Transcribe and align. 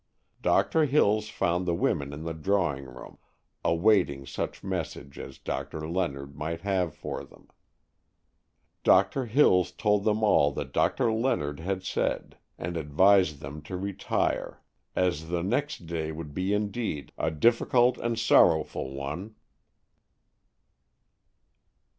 Doctor 0.41 0.85
Hills 0.85 1.29
found 1.29 1.67
the 1.67 1.75
women 1.75 2.11
in 2.11 2.23
the 2.23 2.33
drawing 2.33 2.85
room, 2.85 3.19
awaiting 3.63 4.25
such 4.25 4.63
message 4.63 5.19
as 5.19 5.37
Doctor 5.37 5.87
Leonard 5.87 6.35
might 6.35 6.61
have 6.61 6.95
for 6.95 7.23
them. 7.23 7.47
Doctor 8.83 9.27
Hills 9.27 9.71
told 9.71 10.03
them 10.03 10.23
all 10.23 10.51
that 10.53 10.73
Doctor 10.73 11.11
Leonard 11.13 11.59
had 11.59 11.83
said, 11.83 12.39
and 12.57 12.77
advised 12.77 13.41
them 13.41 13.61
to 13.61 13.77
retire, 13.77 14.63
as 14.95 15.27
the 15.29 15.43
next 15.43 15.85
day 15.85 16.11
would 16.11 16.33
be 16.33 16.51
indeed 16.51 17.11
a 17.15 17.29
difficult 17.29 17.99
and 17.99 18.17
sorrowful 18.17 18.95
one. 18.95 19.35